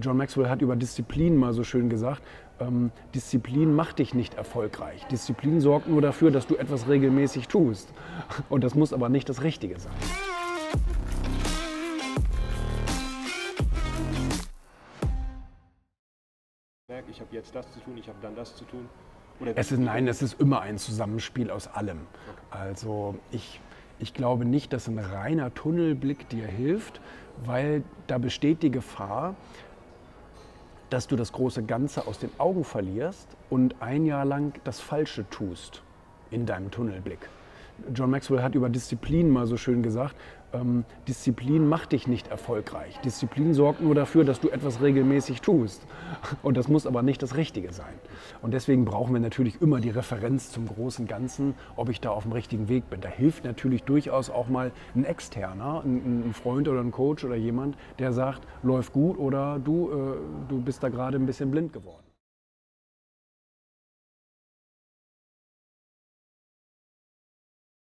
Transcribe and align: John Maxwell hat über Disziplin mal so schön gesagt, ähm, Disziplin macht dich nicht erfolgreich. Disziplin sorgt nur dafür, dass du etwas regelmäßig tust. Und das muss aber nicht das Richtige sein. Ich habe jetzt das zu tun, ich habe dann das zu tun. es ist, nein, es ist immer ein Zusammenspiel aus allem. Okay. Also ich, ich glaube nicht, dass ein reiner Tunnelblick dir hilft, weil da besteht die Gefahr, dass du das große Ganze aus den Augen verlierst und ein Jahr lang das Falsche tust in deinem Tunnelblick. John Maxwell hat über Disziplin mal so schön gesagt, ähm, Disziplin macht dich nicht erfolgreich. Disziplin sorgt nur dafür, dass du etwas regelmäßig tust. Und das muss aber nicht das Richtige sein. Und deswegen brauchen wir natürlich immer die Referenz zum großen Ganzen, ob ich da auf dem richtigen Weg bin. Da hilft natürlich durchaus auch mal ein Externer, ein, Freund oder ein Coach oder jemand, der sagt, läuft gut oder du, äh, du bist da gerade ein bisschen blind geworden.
John 0.00 0.16
Maxwell 0.16 0.48
hat 0.48 0.62
über 0.62 0.76
Disziplin 0.76 1.36
mal 1.36 1.52
so 1.52 1.64
schön 1.64 1.88
gesagt, 1.88 2.22
ähm, 2.60 2.90
Disziplin 3.14 3.74
macht 3.74 3.98
dich 3.98 4.14
nicht 4.14 4.34
erfolgreich. 4.34 5.04
Disziplin 5.06 5.60
sorgt 5.60 5.88
nur 5.88 6.02
dafür, 6.02 6.30
dass 6.30 6.46
du 6.46 6.56
etwas 6.56 6.88
regelmäßig 6.88 7.48
tust. 7.48 7.92
Und 8.48 8.64
das 8.64 8.74
muss 8.74 8.92
aber 8.92 9.08
nicht 9.08 9.28
das 9.28 9.42
Richtige 9.42 9.78
sein. 9.78 9.92
Ich 17.08 17.20
habe 17.20 17.34
jetzt 17.34 17.54
das 17.54 17.72
zu 17.72 17.80
tun, 17.80 17.96
ich 17.96 18.08
habe 18.08 18.18
dann 18.20 18.34
das 18.34 18.56
zu 18.56 18.64
tun. 18.64 18.88
es 19.54 19.72
ist, 19.72 19.78
nein, 19.78 20.06
es 20.06 20.20
ist 20.20 20.38
immer 20.38 20.60
ein 20.60 20.76
Zusammenspiel 20.76 21.50
aus 21.50 21.66
allem. 21.66 22.00
Okay. 22.28 22.40
Also 22.50 23.14
ich, 23.30 23.60
ich 23.98 24.12
glaube 24.12 24.44
nicht, 24.44 24.72
dass 24.74 24.86
ein 24.86 24.98
reiner 24.98 25.54
Tunnelblick 25.54 26.28
dir 26.28 26.46
hilft, 26.46 27.00
weil 27.44 27.84
da 28.06 28.18
besteht 28.18 28.62
die 28.62 28.70
Gefahr, 28.70 29.34
dass 30.90 31.06
du 31.06 31.16
das 31.16 31.32
große 31.32 31.62
Ganze 31.62 32.06
aus 32.06 32.18
den 32.18 32.30
Augen 32.38 32.64
verlierst 32.64 33.28
und 33.50 33.80
ein 33.80 34.06
Jahr 34.06 34.24
lang 34.24 34.58
das 34.64 34.80
Falsche 34.80 35.28
tust 35.30 35.82
in 36.30 36.46
deinem 36.46 36.70
Tunnelblick. 36.70 37.28
John 37.94 38.10
Maxwell 38.10 38.42
hat 38.42 38.54
über 38.54 38.68
Disziplin 38.68 39.30
mal 39.30 39.46
so 39.46 39.56
schön 39.56 39.82
gesagt, 39.82 40.16
ähm, 40.52 40.84
Disziplin 41.08 41.68
macht 41.68 41.92
dich 41.92 42.06
nicht 42.06 42.28
erfolgreich. 42.28 42.98
Disziplin 43.00 43.54
sorgt 43.54 43.80
nur 43.80 43.94
dafür, 43.94 44.24
dass 44.24 44.40
du 44.40 44.48
etwas 44.48 44.80
regelmäßig 44.80 45.40
tust. 45.40 45.86
Und 46.42 46.56
das 46.56 46.68
muss 46.68 46.86
aber 46.86 47.02
nicht 47.02 47.22
das 47.22 47.36
Richtige 47.36 47.72
sein. 47.72 47.94
Und 48.42 48.54
deswegen 48.54 48.84
brauchen 48.84 49.12
wir 49.12 49.20
natürlich 49.20 49.60
immer 49.60 49.80
die 49.80 49.90
Referenz 49.90 50.50
zum 50.50 50.66
großen 50.66 51.06
Ganzen, 51.06 51.54
ob 51.76 51.88
ich 51.88 52.00
da 52.00 52.10
auf 52.10 52.24
dem 52.24 52.32
richtigen 52.32 52.68
Weg 52.68 52.88
bin. 52.90 53.00
Da 53.00 53.08
hilft 53.08 53.44
natürlich 53.44 53.82
durchaus 53.82 54.30
auch 54.30 54.48
mal 54.48 54.72
ein 54.94 55.04
Externer, 55.04 55.82
ein, 55.84 56.32
Freund 56.32 56.68
oder 56.68 56.80
ein 56.80 56.90
Coach 56.90 57.24
oder 57.24 57.36
jemand, 57.36 57.76
der 57.98 58.12
sagt, 58.12 58.46
läuft 58.62 58.92
gut 58.92 59.18
oder 59.18 59.58
du, 59.58 59.90
äh, 59.90 60.48
du 60.48 60.60
bist 60.60 60.82
da 60.82 60.88
gerade 60.88 61.16
ein 61.16 61.26
bisschen 61.26 61.50
blind 61.50 61.72
geworden. 61.72 62.02